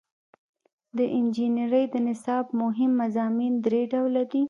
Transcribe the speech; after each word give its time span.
د 0.97 0.99
انجنیری 1.17 1.83
د 1.93 1.95
نصاب 2.07 2.45
مهم 2.61 2.91
مضامین 3.01 3.53
درې 3.65 3.81
ډوله 3.91 4.23
دي. 4.31 4.39